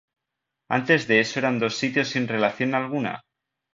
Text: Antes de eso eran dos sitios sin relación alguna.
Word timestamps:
Antes 0.77 1.05
de 1.07 1.15
eso 1.23 1.35
eran 1.41 1.59
dos 1.61 1.75
sitios 1.81 2.07
sin 2.09 2.25
relación 2.35 2.71
alguna. 2.73 3.13